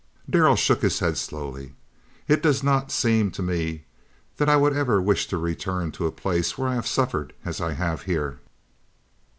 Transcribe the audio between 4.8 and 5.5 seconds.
wish to